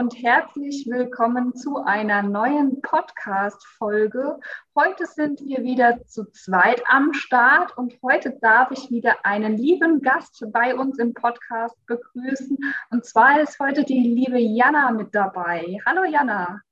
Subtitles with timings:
[0.00, 4.40] Und herzlich willkommen zu einer neuen Podcast-Folge.
[4.74, 10.00] Heute sind wir wieder zu zweit am Start und heute darf ich wieder einen lieben
[10.00, 12.56] Gast bei uns im Podcast begrüßen.
[12.90, 15.76] Und zwar ist heute die liebe Jana mit dabei.
[15.84, 16.62] Hallo Jana.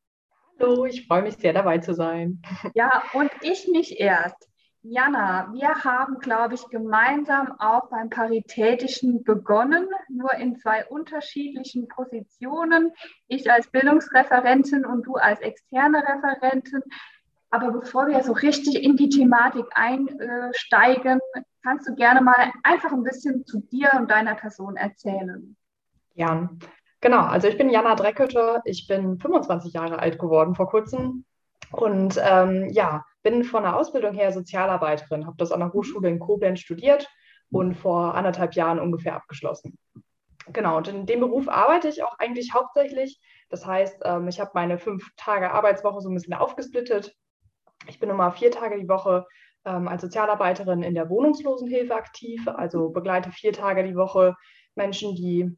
[0.58, 2.40] Hallo, ich freue mich sehr dabei zu sein.
[2.72, 4.47] Ja, und ich mich erst.
[4.82, 12.92] Jana, wir haben, glaube ich, gemeinsam auch beim Paritätischen begonnen, nur in zwei unterschiedlichen Positionen.
[13.26, 16.82] Ich als Bildungsreferentin und du als externe Referentin.
[17.50, 21.18] Aber bevor wir so richtig in die Thematik einsteigen,
[21.62, 25.56] kannst du gerne mal einfach ein bisschen zu dir und deiner Person erzählen.
[26.14, 26.50] Ja,
[27.00, 27.22] genau.
[27.22, 28.62] Also ich bin Jana Dreckelte.
[28.64, 31.24] Ich bin 25 Jahre alt geworden vor kurzem.
[31.72, 36.18] Und ähm, ja, bin von der Ausbildung her Sozialarbeiterin, habe das an der Hochschule in
[36.18, 37.08] Koblenz studiert
[37.50, 39.78] und vor anderthalb Jahren ungefähr abgeschlossen.
[40.50, 43.20] Genau, und in dem Beruf arbeite ich auch eigentlich hauptsächlich.
[43.50, 47.14] Das heißt, ähm, ich habe meine fünf Tage Arbeitswoche so ein bisschen aufgesplittet.
[47.86, 49.26] Ich bin immer vier Tage die Woche
[49.66, 54.36] ähm, als Sozialarbeiterin in der Wohnungslosenhilfe aktiv, also begleite vier Tage die Woche
[54.74, 55.54] Menschen, die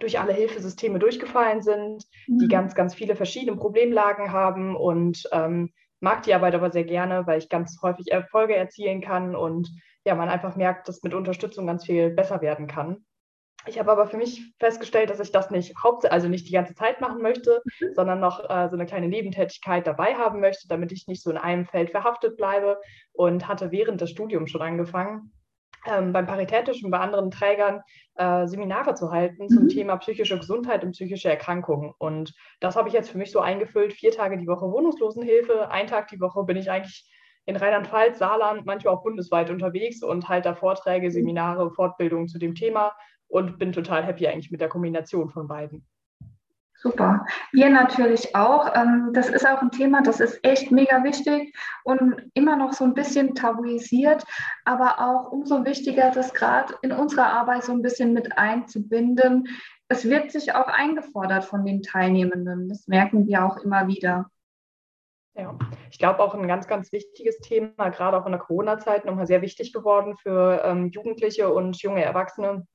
[0.00, 2.38] durch alle Hilfesysteme durchgefallen sind, mhm.
[2.38, 7.26] die ganz, ganz viele verschiedene Problemlagen haben und ähm, mag die Arbeit aber sehr gerne,
[7.26, 9.70] weil ich ganz häufig Erfolge erzielen kann und
[10.04, 13.04] ja, man einfach merkt, dass mit Unterstützung ganz viel besser werden kann.
[13.66, 16.74] Ich habe aber für mich festgestellt, dass ich das nicht hauptsächlich, also nicht die ganze
[16.74, 17.94] Zeit machen möchte, mhm.
[17.94, 21.36] sondern noch äh, so eine kleine Nebentätigkeit dabei haben möchte, damit ich nicht so in
[21.36, 22.80] einem Feld verhaftet bleibe
[23.12, 25.32] und hatte während des Studiums schon angefangen,
[25.86, 27.82] ähm, beim Paritätischen bei anderen Trägern
[28.16, 29.68] äh, Seminare zu halten zum mhm.
[29.68, 31.92] Thema psychische Gesundheit und psychische Erkrankungen.
[31.98, 35.86] Und das habe ich jetzt für mich so eingefüllt, vier Tage die Woche Wohnungslosenhilfe, ein
[35.86, 37.08] Tag die Woche bin ich eigentlich
[37.44, 42.54] in Rheinland-Pfalz, Saarland, manchmal auch bundesweit unterwegs und halte da Vorträge, Seminare, Fortbildungen zu dem
[42.54, 42.92] Thema
[43.28, 45.86] und bin total happy eigentlich mit der Kombination von beiden.
[46.78, 47.24] Super.
[47.52, 48.74] Wir natürlich auch.
[48.74, 52.84] Ähm, das ist auch ein Thema, das ist echt mega wichtig und immer noch so
[52.84, 54.24] ein bisschen tabuisiert,
[54.64, 59.48] aber auch umso wichtiger, das gerade in unserer Arbeit so ein bisschen mit einzubinden.
[59.88, 62.68] Es wird sich auch eingefordert von den Teilnehmenden.
[62.68, 64.30] Das merken wir auch immer wieder.
[65.34, 65.56] Ja,
[65.90, 69.42] ich glaube auch ein ganz, ganz wichtiges Thema, gerade auch in der Corona-Zeit nochmal sehr
[69.42, 72.66] wichtig geworden für ähm, Jugendliche und junge Erwachsene,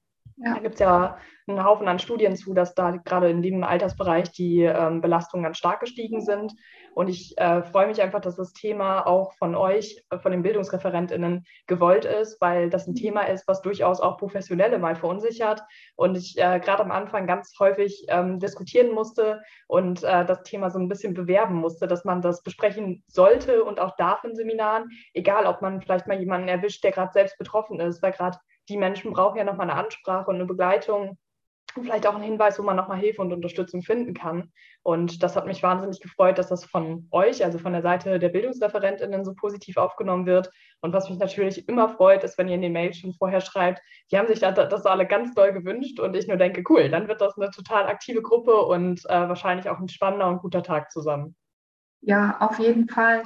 [0.44, 0.56] ja.
[0.56, 4.32] Da gibt es ja einen Haufen an Studien zu, dass da gerade in dem Altersbereich
[4.32, 6.54] die ähm, Belastungen ganz stark gestiegen sind.
[6.94, 10.44] Und ich äh, freue mich einfach, dass das Thema auch von euch, äh, von den
[10.44, 15.62] BildungsreferentInnen, gewollt ist, weil das ein Thema ist, was durchaus auch Professionelle mal verunsichert.
[15.96, 20.70] Und ich äh, gerade am Anfang ganz häufig ähm, diskutieren musste und äh, das Thema
[20.70, 24.90] so ein bisschen bewerben musste, dass man das besprechen sollte und auch darf in Seminaren,
[25.14, 28.38] egal ob man vielleicht mal jemanden erwischt, der gerade selbst betroffen ist, weil gerade
[28.72, 31.18] die Menschen brauchen ja nochmal eine Ansprache und eine Begleitung
[31.76, 34.52] und vielleicht auch einen Hinweis, wo man nochmal Hilfe und Unterstützung finden kann.
[34.84, 38.30] Und das hat mich wahnsinnig gefreut, dass das von euch, also von der Seite der
[38.30, 40.50] BildungsreferentInnen, so positiv aufgenommen wird.
[40.82, 43.82] Und was mich natürlich immer freut, ist, wenn ihr in den Mails schon vorher schreibt,
[44.12, 47.22] die haben sich das alle ganz doll gewünscht und ich nur denke, cool, dann wird
[47.22, 51.36] das eine total aktive Gruppe und äh, wahrscheinlich auch ein spannender und guter Tag zusammen.
[52.02, 53.24] Ja, auf jeden Fall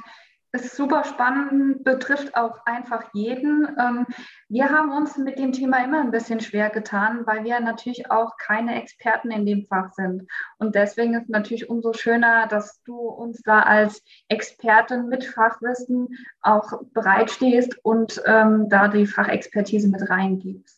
[0.62, 3.68] ist super spannend, betrifft auch einfach jeden.
[3.78, 4.06] Ähm,
[4.48, 8.36] wir haben uns mit dem Thema immer ein bisschen schwer getan, weil wir natürlich auch
[8.38, 10.28] keine Experten in dem Fach sind.
[10.58, 16.08] Und deswegen ist natürlich umso schöner, dass du uns da als Expertin mit Fachwissen
[16.42, 20.75] auch bereitstehst und ähm, da die Fachexpertise mit reingibst.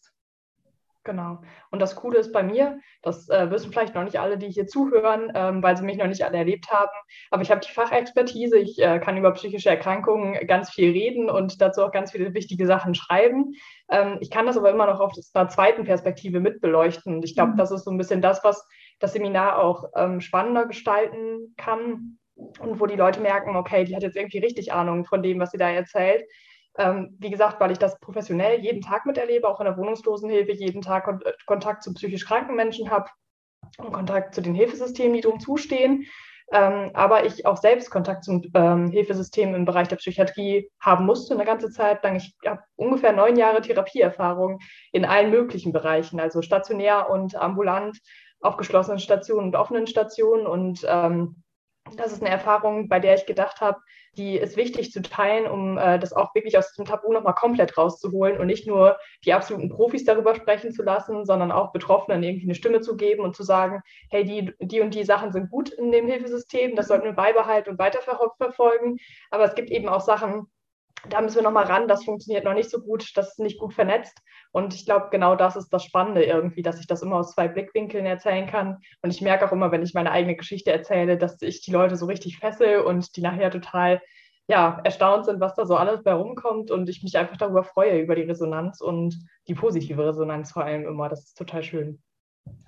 [1.08, 1.38] Genau.
[1.70, 4.66] Und das Coole ist bei mir, das äh, wissen vielleicht noch nicht alle, die hier
[4.66, 6.90] zuhören, ähm, weil sie mich noch nicht alle erlebt haben,
[7.30, 11.62] aber ich habe die Fachexpertise, ich äh, kann über psychische Erkrankungen ganz viel reden und
[11.62, 13.54] dazu auch ganz viele wichtige Sachen schreiben.
[13.90, 17.14] Ähm, ich kann das aber immer noch auf einer zweiten Perspektive mitbeleuchten.
[17.14, 17.56] Und ich glaube, mhm.
[17.56, 18.62] das ist so ein bisschen das, was
[18.98, 24.02] das Seminar auch ähm, spannender gestalten kann und wo die Leute merken, okay, die hat
[24.02, 26.22] jetzt irgendwie richtig Ahnung von dem, was sie da erzählt.
[26.78, 30.80] Ähm, wie gesagt, weil ich das professionell jeden Tag miterlebe, auch in der Wohnungslosenhilfe, jeden
[30.80, 33.10] Tag Kon äh, Kontakt zu psychisch kranken Menschen habe
[33.78, 36.06] und Kontakt zu den Hilfesystemen, die drum zustehen.
[36.50, 41.34] Ähm, aber ich auch selbst Kontakt zum ähm, Hilfesystem im Bereich der Psychiatrie haben musste
[41.34, 42.16] eine ganze Zeit lang.
[42.16, 44.60] Ich habe ungefähr neun Jahre Therapieerfahrung
[44.92, 47.98] in allen möglichen Bereichen, also stationär und ambulant,
[48.40, 50.46] auf geschlossenen Stationen und offenen Stationen.
[50.46, 51.42] Und ähm,
[51.96, 53.80] das ist eine Erfahrung, bei der ich gedacht habe,
[54.16, 57.78] die ist wichtig zu teilen, um äh, das auch wirklich aus dem Tabu nochmal komplett
[57.78, 62.46] rauszuholen und nicht nur die absoluten Profis darüber sprechen zu lassen, sondern auch Betroffenen irgendwie
[62.46, 65.70] eine Stimme zu geben und zu sagen, hey, die, die und die Sachen sind gut
[65.70, 68.98] in dem Hilfesystem, das sollten wir beibehalten und weiterverfolgen.
[69.30, 70.48] Aber es gibt eben auch Sachen,
[71.08, 73.74] da müssen wir nochmal ran, das funktioniert noch nicht so gut, das ist nicht gut
[73.74, 74.18] vernetzt.
[74.52, 77.48] Und ich glaube, genau das ist das Spannende irgendwie, dass ich das immer aus zwei
[77.48, 78.78] Blickwinkeln erzählen kann.
[79.02, 81.96] Und ich merke auch immer, wenn ich meine eigene Geschichte erzähle, dass ich die Leute
[81.96, 84.00] so richtig fessel und die nachher total
[84.48, 88.00] ja, erstaunt sind, was da so alles bei rumkommt und ich mich einfach darüber freue,
[88.00, 89.14] über die Resonanz und
[89.46, 91.08] die positive Resonanz vor allem immer.
[91.08, 92.02] Das ist total schön.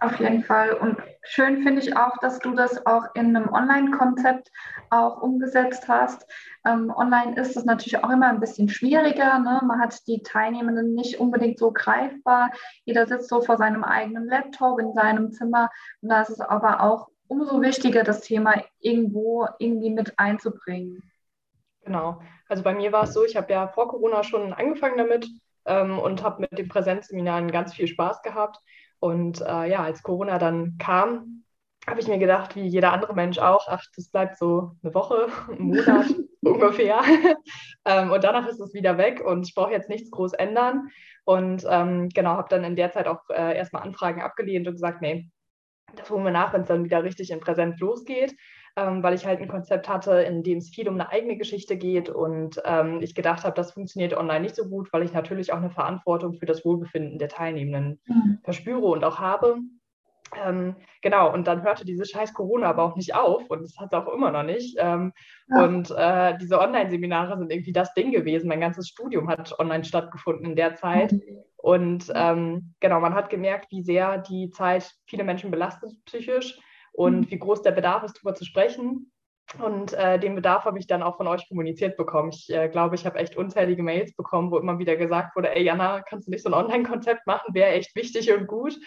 [0.00, 0.72] Auf jeden Fall.
[0.72, 4.50] Und schön finde ich auch, dass du das auch in einem Online-Konzept
[4.88, 6.26] auch umgesetzt hast.
[6.66, 9.38] Ähm, online ist es natürlich auch immer ein bisschen schwieriger.
[9.38, 9.60] Ne?
[9.66, 12.50] Man hat die Teilnehmenden nicht unbedingt so greifbar.
[12.84, 15.70] Jeder sitzt so vor seinem eigenen Laptop in seinem Zimmer.
[16.00, 21.02] Und da ist es aber auch umso wichtiger, das Thema irgendwo irgendwie mit einzubringen.
[21.84, 22.20] Genau.
[22.48, 25.28] Also bei mir war es so, ich habe ja vor Corona schon angefangen damit
[25.64, 28.58] ähm, und habe mit den Präsenzseminaren ganz viel Spaß gehabt.
[29.00, 31.44] Und äh, ja, als Corona dann kam,
[31.86, 35.26] habe ich mir gedacht, wie jeder andere Mensch auch, ach, das bleibt so eine Woche,
[35.50, 36.06] einen Monat
[36.42, 37.00] ungefähr.
[37.84, 40.88] ähm, und danach ist es wieder weg und ich brauche jetzt nichts groß ändern.
[41.24, 45.00] Und ähm, genau, habe dann in der Zeit auch äh, erstmal Anfragen abgelehnt und gesagt,
[45.02, 45.30] nee,
[45.96, 48.34] das holen wir nach, wenn es dann wieder richtig in Präsenz losgeht
[48.76, 51.76] ähm, weil ich halt ein Konzept hatte, in dem es viel um eine eigene Geschichte
[51.76, 55.52] geht und ähm, ich gedacht habe, das funktioniert online nicht so gut, weil ich natürlich
[55.52, 58.38] auch eine Verantwortung für das Wohlbefinden der Teilnehmenden mhm.
[58.42, 59.58] verspüre und auch habe.
[60.44, 63.92] Ähm, genau, und dann hörte diese scheiß Corona aber auch nicht auf und das hat
[63.92, 64.76] es auch immer noch nicht.
[64.78, 65.12] Ähm,
[65.48, 65.64] ja.
[65.64, 68.48] Und äh, diese Online-Seminare sind irgendwie das Ding gewesen.
[68.48, 71.12] Mein ganzes Studium hat online stattgefunden in der Zeit.
[71.12, 71.20] Mhm.
[71.56, 76.58] Und ähm, genau, man hat gemerkt, wie sehr die Zeit viele Menschen belastet psychisch
[76.92, 77.30] und mhm.
[77.30, 79.12] wie groß der Bedarf ist, darüber zu sprechen.
[79.58, 82.30] Und äh, den Bedarf habe ich dann auch von euch kommuniziert bekommen.
[82.30, 85.64] Ich äh, glaube, ich habe echt unzählige Mails bekommen, wo immer wieder gesagt wurde, ey
[85.64, 88.78] Jana, kannst du nicht so ein Online-Konzept machen, wäre echt wichtig und gut.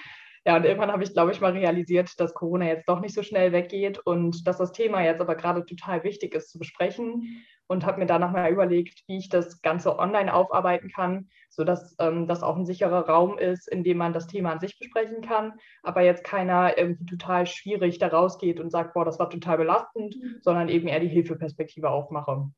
[0.45, 3.23] Ja, und irgendwann habe ich, glaube ich, mal realisiert, dass Corona jetzt doch nicht so
[3.23, 7.85] schnell weggeht und dass das Thema jetzt aber gerade total wichtig ist zu besprechen und
[7.85, 12.43] habe mir dann nochmal überlegt, wie ich das Ganze online aufarbeiten kann, sodass ähm, das
[12.43, 16.01] auch ein sicherer Raum ist, in dem man das Thema an sich besprechen kann, aber
[16.01, 20.39] jetzt keiner irgendwie total schwierig da rausgeht und sagt, boah, das war total belastend, mhm.
[20.41, 22.49] sondern eben eher die Hilfeperspektive aufmache.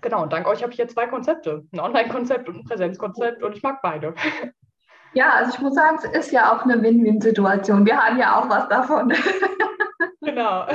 [0.00, 3.56] Genau, und dank euch habe ich hier zwei Konzepte, ein Online-Konzept und ein Präsenzkonzept und
[3.56, 4.14] ich mag beide.
[5.16, 7.86] Ja, also ich muss sagen, es ist ja auch eine Win-Win-Situation.
[7.86, 9.12] Wir haben ja auch was davon.
[10.20, 10.66] Genau.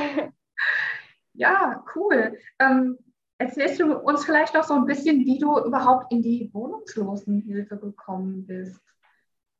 [1.34, 2.38] Ja, cool.
[2.58, 2.98] Ähm,
[3.38, 8.48] Erzählst du uns vielleicht noch so ein bisschen, wie du überhaupt in die Wohnungslosenhilfe gekommen
[8.48, 8.82] bist?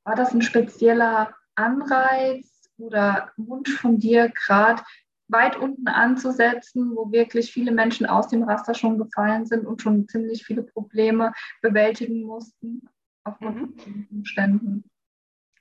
[0.04, 4.82] War das ein spezieller Anreiz oder Wunsch von dir, gerade
[5.28, 10.08] weit unten anzusetzen, wo wirklich viele Menschen aus dem Raster schon gefallen sind und schon
[10.08, 12.88] ziemlich viele Probleme bewältigen mussten
[13.24, 14.08] aufgrund mhm.
[14.12, 14.84] Umständen?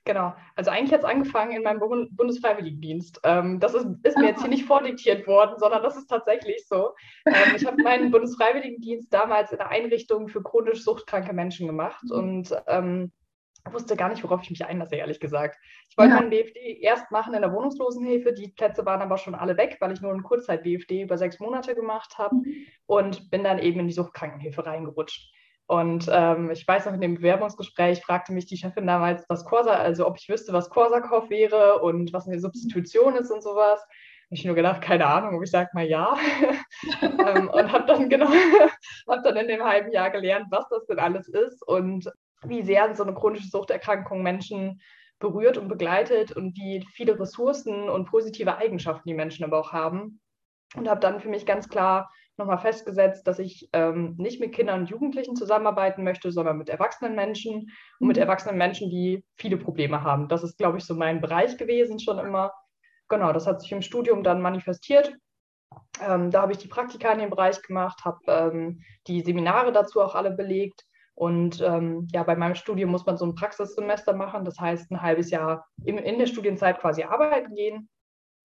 [0.03, 0.33] Genau.
[0.55, 1.79] Also eigentlich hat es angefangen in meinem
[2.11, 3.19] Bundesfreiwilligendienst.
[3.23, 6.93] Ähm, das ist, ist, mir jetzt hier nicht vordiktiert worden, sondern das ist tatsächlich so.
[7.27, 12.11] Ähm, ich habe meinen Bundesfreiwilligendienst damals in einer Einrichtung für chronisch suchtkranke Menschen gemacht mhm.
[12.11, 13.11] und ähm,
[13.69, 15.59] wusste gar nicht, worauf ich mich einlasse, ehrlich gesagt.
[15.89, 16.19] Ich wollte ja.
[16.19, 18.33] meinen BFD erst machen in der Wohnungslosenhilfe.
[18.33, 21.75] Die Plätze waren aber schon alle weg, weil ich nur einen Kurzzeit-BFD über sechs Monate
[21.75, 22.65] gemacht habe mhm.
[22.87, 25.31] und bin dann eben in die Suchtkrankenhilfe reingerutscht.
[25.67, 29.71] Und ähm, ich weiß noch, in dem Bewerbungsgespräch fragte mich die Chefin damals, was Corsa,
[29.71, 33.79] also ob ich wüsste, was Corsacoff wäre und was eine Substitution ist und sowas.
[33.79, 36.17] Habe ich nur gedacht, keine Ahnung, ob ich sage mal ja.
[37.01, 38.27] ähm, und habe dann genau,
[39.09, 42.11] habe dann in dem halben Jahr gelernt, was das denn alles ist und
[42.43, 44.81] wie sehr so eine chronische Suchterkrankung Menschen
[45.19, 50.19] berührt und begleitet und wie viele Ressourcen und positive Eigenschaften die Menschen aber auch haben.
[50.75, 52.09] Und habe dann für mich ganz klar
[52.41, 57.15] nochmal festgesetzt, dass ich ähm, nicht mit Kindern und Jugendlichen zusammenarbeiten möchte, sondern mit erwachsenen
[57.15, 58.23] Menschen und mit mhm.
[58.23, 60.27] erwachsenen Menschen, die viele Probleme haben.
[60.27, 62.51] Das ist, glaube ich, so mein Bereich gewesen schon immer.
[63.07, 65.13] Genau, das hat sich im Studium dann manifestiert.
[66.01, 70.01] Ähm, da habe ich die Praktika in dem Bereich gemacht, habe ähm, die Seminare dazu
[70.01, 70.85] auch alle belegt.
[71.13, 75.01] Und ähm, ja, bei meinem Studium muss man so ein Praxissemester machen, das heißt ein
[75.01, 77.89] halbes Jahr in, in der Studienzeit quasi arbeiten gehen.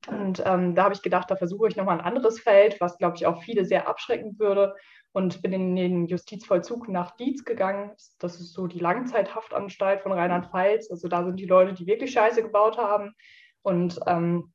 [0.06, 3.16] Und ähm, da habe ich gedacht, da versuche ich nochmal ein anderes Feld, was, glaube
[3.16, 4.74] ich, auch viele sehr abschrecken würde.
[5.12, 7.92] Und bin in den Justizvollzug nach Dietz gegangen.
[8.18, 10.90] Das ist so die Langzeithaftanstalt von Rheinland-Pfalz.
[10.90, 13.14] Also da sind die Leute, die wirklich Scheiße gebaut haben.
[13.62, 14.52] Und ähm,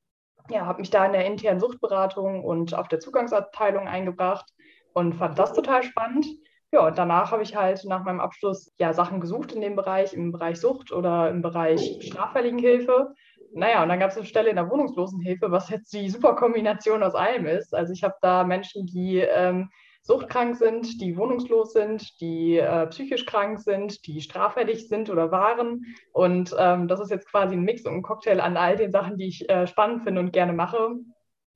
[0.50, 4.46] ja, habe mich da in der internen Suchtberatung und auf der Zugangsabteilung eingebracht
[4.94, 6.28] und fand das total spannend.
[6.72, 10.14] Ja, und danach habe ich halt nach meinem Abschluss ja Sachen gesucht in dem Bereich,
[10.14, 13.14] im Bereich Sucht oder im Bereich Straffälligenhilfe
[13.54, 17.04] naja, und dann gab es eine Stelle in der Wohnungslosenhilfe, was jetzt die super Kombination
[17.04, 17.74] aus allem ist.
[17.74, 19.70] Also ich habe da Menschen, die ähm,
[20.04, 25.86] suchtkrank sind, die wohnungslos sind, die äh, psychisch krank sind, die straffällig sind oder waren.
[26.12, 29.18] Und ähm, das ist jetzt quasi ein Mix und ein Cocktail an all den Sachen,
[29.18, 30.96] die ich äh, spannend finde und gerne mache.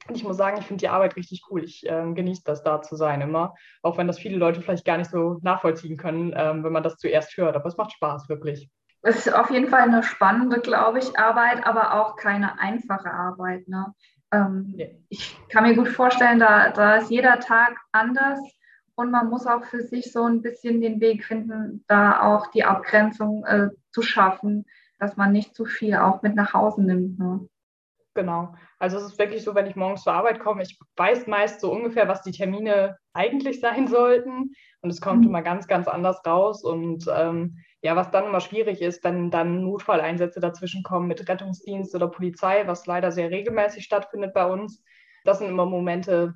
[0.08, 1.64] Und ich muss sagen, ich finde die Arbeit richtig cool.
[1.64, 3.56] Ich äh, genieße das, da zu sein immer.
[3.82, 6.98] Auch wenn das viele Leute vielleicht gar nicht so nachvollziehen können, ähm, wenn man das
[6.98, 7.56] zuerst hört.
[7.56, 8.70] Aber es macht Spaß, wirklich.
[9.08, 13.68] Es ist auf jeden Fall eine spannende, glaube ich, Arbeit, aber auch keine einfache Arbeit.
[13.68, 13.94] Ne?
[14.32, 14.76] Ähm.
[15.10, 18.40] Ich kann mir gut vorstellen, da, da ist jeder Tag anders
[18.96, 22.64] und man muss auch für sich so ein bisschen den Weg finden, da auch die
[22.64, 24.66] Abgrenzung äh, zu schaffen,
[24.98, 27.20] dass man nicht zu viel auch mit nach Hause nimmt.
[27.20, 27.48] Ne?
[28.16, 28.56] Genau.
[28.80, 31.72] Also es ist wirklich so, wenn ich morgens zur Arbeit komme, ich weiß meist so
[31.72, 34.54] ungefähr, was die Termine eigentlich sein sollten.
[34.82, 35.28] Und es kommt mhm.
[35.28, 36.64] immer ganz, ganz anders raus.
[36.64, 41.94] Und ähm, ja, was dann immer schwierig ist, wenn dann Notfalleinsätze dazwischen kommen mit Rettungsdienst
[41.94, 44.84] oder Polizei, was leider sehr regelmäßig stattfindet bei uns.
[45.24, 46.34] Das sind immer Momente,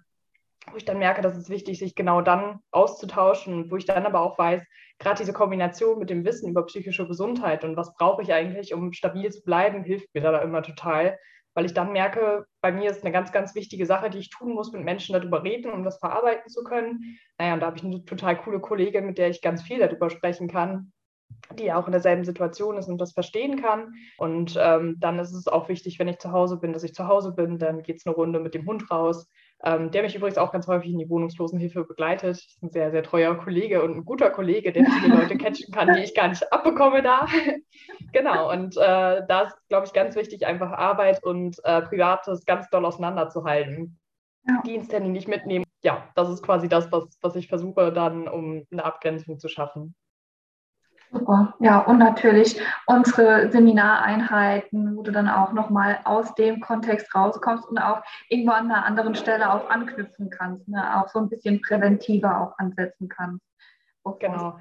[0.70, 4.06] wo ich dann merke, dass es wichtig ist, sich genau dann auszutauschen, wo ich dann
[4.06, 4.64] aber auch weiß,
[5.00, 8.94] gerade diese Kombination mit dem Wissen über psychische Gesundheit und was brauche ich eigentlich, um
[8.94, 11.18] stabil zu bleiben, hilft mir da immer total
[11.56, 14.54] weil ich dann merke, bei mir ist eine ganz, ganz wichtige Sache, die ich tun
[14.54, 17.20] muss, mit Menschen darüber reden, um das verarbeiten zu können.
[17.38, 20.10] Naja, und da habe ich eine total coole Kollegin, mit der ich ganz viel darüber
[20.10, 20.94] sprechen kann,
[21.58, 23.94] die auch in derselben Situation ist und das verstehen kann.
[24.18, 27.08] Und ähm, dann ist es auch wichtig, wenn ich zu Hause bin, dass ich zu
[27.08, 27.58] Hause bin.
[27.58, 29.28] Dann geht es eine Runde mit dem Hund raus
[29.64, 32.38] ähm, der mich übrigens auch ganz häufig in die Wohnungslosenhilfe begleitet.
[32.38, 35.94] Ist ein sehr, sehr treuer Kollege und ein guter Kollege, der viele Leute catchen kann,
[35.94, 37.28] die ich gar nicht abbekomme da.
[38.14, 42.70] genau, und äh, da ist, glaube ich, ganz wichtig, einfach Arbeit und äh, Privates ganz
[42.70, 44.00] doll auseinanderzuhalten.
[44.48, 44.62] Ja.
[44.66, 45.66] Diensthandy nicht mitnehmen.
[45.84, 49.94] Ja, das ist quasi das, was, was ich versuche dann, um eine Abgrenzung zu schaffen.
[51.12, 57.68] Super, ja, und natürlich unsere Seminareinheiten, wo du dann auch nochmal aus dem Kontext rauskommst
[57.68, 61.02] und auch irgendwo an einer anderen Stelle auch anknüpfen kannst, ne?
[61.02, 63.44] auch so ein bisschen präventiver auch ansetzen kannst.
[64.20, 64.60] Genau.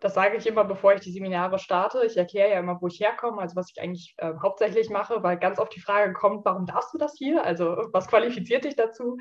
[0.00, 2.04] Das sage ich immer, bevor ich die Seminare starte.
[2.06, 5.38] Ich erkläre ja immer, wo ich herkomme, also was ich eigentlich äh, hauptsächlich mache, weil
[5.38, 7.44] ganz oft die Frage kommt, warum darfst du das hier?
[7.44, 9.18] Also was qualifiziert dich dazu?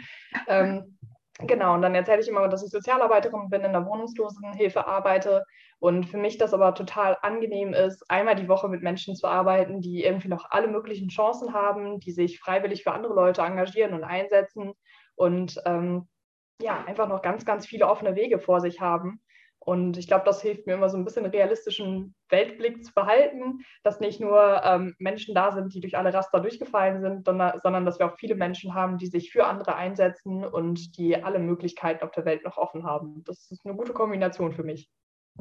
[0.47, 0.97] Ähm,
[1.39, 5.43] Genau, und dann erzähle ich immer, dass ich Sozialarbeiterin bin, in der Wohnungslosenhilfe arbeite
[5.79, 9.81] und für mich das aber total angenehm ist, einmal die Woche mit Menschen zu arbeiten,
[9.81, 14.03] die irgendwie noch alle möglichen Chancen haben, die sich freiwillig für andere Leute engagieren und
[14.03, 14.73] einsetzen
[15.15, 16.07] und ähm,
[16.61, 19.21] ja, einfach noch ganz, ganz viele offene Wege vor sich haben.
[19.59, 23.99] Und ich glaube, das hilft mir immer so ein bisschen realistischen Weltblick zu behalten, dass
[23.99, 27.97] nicht nur ähm, Menschen da sind, die durch alle Raster durchgefallen sind, sondern, sondern dass
[27.97, 32.11] wir auch viele Menschen haben, die sich für andere einsetzen und die alle Möglichkeiten auf
[32.11, 33.23] der Welt noch offen haben.
[33.23, 34.87] Das ist eine gute Kombination für mich.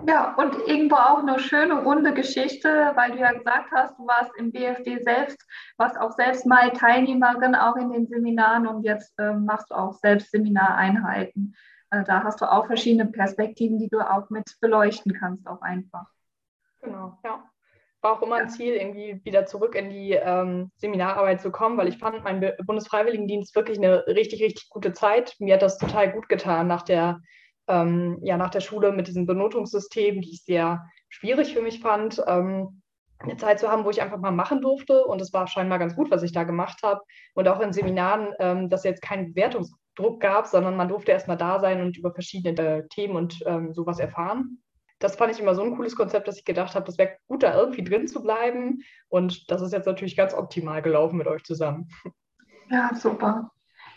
[0.07, 4.33] Ja, und irgendwo auch eine schöne runde Geschichte, weil du ja gesagt hast, du warst
[4.37, 5.39] im BFD selbst,
[5.77, 9.95] warst auch selbst mal Teilnehmerin auch in den Seminaren und jetzt äh, machst du auch
[9.95, 11.55] selbst Seminareinheiten.
[11.91, 16.07] Äh, da hast du auch verschiedene Perspektiven, die du auch mit beleuchten kannst, auch einfach.
[16.83, 17.45] Genau, ja.
[18.01, 21.89] War auch immer ein Ziel, irgendwie wieder zurück in die ähm, Seminararbeit zu kommen, weil
[21.89, 25.37] ich fand meinen Bundesfreiwilligendienst wirklich eine richtig, richtig gute Zeit.
[25.39, 27.23] Mir hat das total gut getan nach der,
[27.69, 32.23] ähm, ja, nach der Schule mit diesem Benotungssystem, die ich sehr schwierig für mich fand.
[32.27, 32.83] Ähm,
[33.19, 35.05] eine Zeit zu haben, wo ich einfach mal machen durfte.
[35.05, 37.01] Und es war scheinbar ganz gut, was ich da gemacht habe.
[37.35, 41.37] Und auch in Seminaren, ähm, dass jetzt kein Bewertungs Druck gab, sondern man durfte erstmal
[41.37, 44.61] da sein und über verschiedene äh, Themen und ähm, sowas erfahren.
[44.99, 47.43] Das fand ich immer so ein cooles Konzept, dass ich gedacht habe, das wäre gut,
[47.43, 48.83] da irgendwie drin zu bleiben.
[49.09, 51.89] Und das ist jetzt natürlich ganz optimal gelaufen mit euch zusammen.
[52.71, 53.51] Ja, super.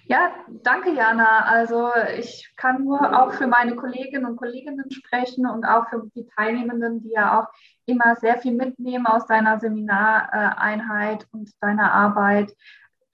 [0.10, 0.32] Ja,
[0.64, 1.46] danke, Jana.
[1.46, 6.28] Also ich kann nur auch für meine Kolleginnen und Kollegen sprechen und auch für die
[6.36, 7.48] Teilnehmenden, die ja auch
[7.86, 12.54] immer sehr viel mitnehmen aus deiner Seminareinheit und deiner Arbeit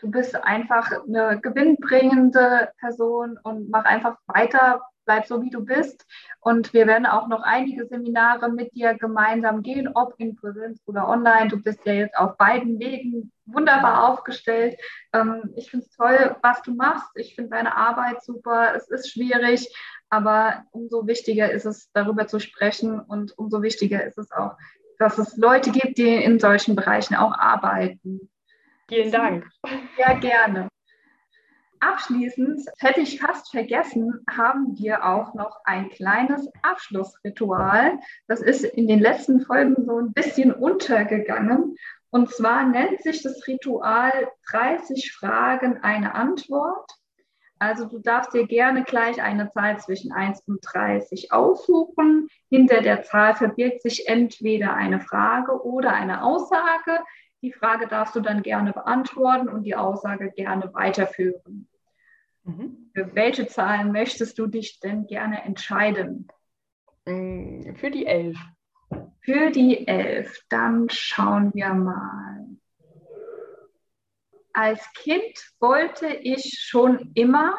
[0.03, 6.05] du bist einfach eine gewinnbringende Person und mach einfach weiter, bleib so wie du bist.
[6.39, 11.07] Und wir werden auch noch einige Seminare mit dir gemeinsam gehen, ob in Präsenz oder
[11.07, 11.50] online.
[11.50, 14.77] Du bist ja jetzt auf beiden Wegen wunderbar aufgestellt.
[15.13, 17.10] Ähm, ich finde es toll, was du machst.
[17.15, 18.74] Ich finde deine Arbeit super.
[18.75, 19.74] Es ist schwierig,
[20.10, 24.57] aber umso wichtiger ist es, darüber zu sprechen und umso wichtiger ist es auch,
[25.00, 28.29] dass es Leute gibt, die in solchen Bereichen auch arbeiten.
[28.88, 29.50] Vielen Dank.
[29.98, 30.67] Ja, gerne.
[31.83, 37.99] Abschließend hätte ich fast vergessen, haben wir auch noch ein kleines Abschlussritual.
[38.27, 41.75] Das ist in den letzten Folgen so ein bisschen untergegangen.
[42.09, 44.13] Und zwar nennt sich das Ritual
[44.49, 46.89] 30 Fragen, eine Antwort.
[47.59, 52.29] Also du darfst dir gerne gleich eine Zahl zwischen 1 und 30 aussuchen.
[52.49, 57.03] Hinter der Zahl verbirgt sich entweder eine Frage oder eine Aussage.
[57.41, 61.67] Die Frage darfst du dann gerne beantworten und die Aussage gerne weiterführen.
[62.43, 62.91] Mhm.
[62.93, 66.27] Für welche Zahlen möchtest du dich denn gerne entscheiden?
[67.05, 68.38] Mm, für die elf.
[69.21, 70.43] Für die elf.
[70.50, 72.45] Dann schauen wir mal.
[74.53, 77.57] Als Kind wollte ich schon immer.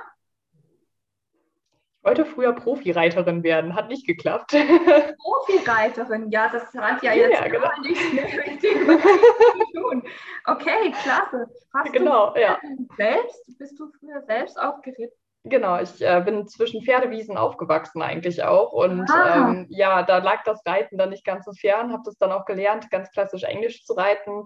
[2.04, 4.50] Ich wollte früher Profireiterin werden, hat nicht geklappt.
[5.18, 7.66] Profireiterin, ja, das hat ja jetzt ja, genau.
[7.80, 10.02] nichts mehr mit dem zu tun.
[10.44, 11.46] Okay, klasse.
[11.72, 12.58] Hast genau, du ja.
[12.98, 15.16] selbst, bist du früher selbst auch geritten?
[15.44, 18.72] Genau, ich äh, bin zwischen Pferdewiesen aufgewachsen eigentlich auch.
[18.72, 19.48] Und ah.
[19.48, 22.44] ähm, ja, da lag das Reiten dann nicht ganz so fern, habe das dann auch
[22.44, 24.42] gelernt, ganz klassisch Englisch zu reiten.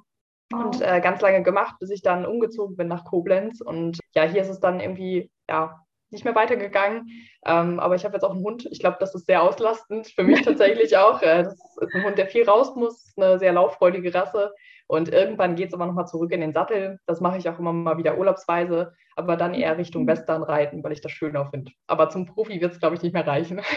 [0.52, 3.60] Und äh, ganz lange gemacht, bis ich dann umgezogen bin nach Koblenz.
[3.60, 5.80] Und ja, hier ist es dann irgendwie ja,
[6.12, 7.08] nicht mehr weitergegangen.
[7.44, 8.66] Ähm, aber ich habe jetzt auch einen Hund.
[8.70, 11.22] Ich glaube, das ist sehr auslastend für mich tatsächlich auch.
[11.22, 14.52] Äh, das ist ein Hund, der viel raus muss, eine sehr lauffreudige Rasse.
[14.86, 16.98] Und irgendwann geht es aber nochmal zurück in den Sattel.
[17.06, 20.08] Das mache ich auch immer mal wieder urlaubsweise, aber dann eher Richtung mhm.
[20.08, 21.72] Western reiten, weil ich das schöner finde.
[21.86, 23.60] Aber zum Profi wird es, glaube ich, nicht mehr reichen.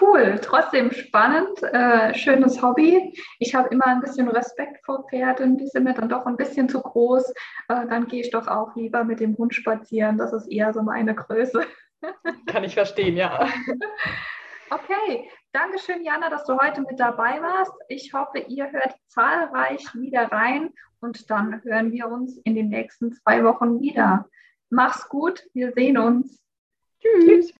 [0.00, 3.14] cool, trotzdem spannend, äh, schönes Hobby.
[3.38, 6.68] Ich habe immer ein bisschen Respekt vor Pferden, die sind mir dann doch ein bisschen
[6.68, 7.30] zu groß.
[7.68, 10.18] Äh, dann gehe ich doch auch lieber mit dem Hund spazieren.
[10.18, 11.66] Das ist eher so meine Größe.
[12.46, 13.48] Kann ich verstehen, ja.
[14.70, 17.72] Okay, Dankeschön, Jana, dass du heute mit dabei warst.
[17.88, 23.12] Ich hoffe, ihr hört zahlreich wieder rein und dann hören wir uns in den nächsten
[23.12, 24.28] zwei Wochen wieder.
[24.70, 26.42] Mach's gut, wir sehen uns.
[27.00, 27.54] Tschüss.